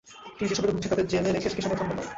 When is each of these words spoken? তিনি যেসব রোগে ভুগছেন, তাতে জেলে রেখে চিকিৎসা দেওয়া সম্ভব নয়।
তিনি 0.35 0.47
যেসব 0.49 0.63
রোগে 0.63 0.73
ভুগছেন, 0.75 0.91
তাতে 0.93 1.03
জেলে 1.11 1.29
রেখে 1.31 1.49
চিকিৎসা 1.51 1.69
দেওয়া 1.69 1.79
সম্ভব 1.81 1.95
নয়। 1.99 2.09